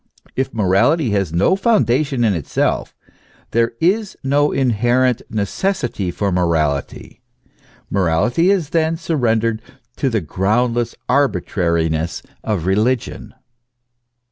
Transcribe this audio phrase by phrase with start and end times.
[0.35, 2.95] If morality has no foundation in itself,
[3.51, 7.21] there is no inherent necessity for morality;
[7.87, 9.61] morality is then surrendered
[9.97, 13.35] to the groundless arbitrariness of religion.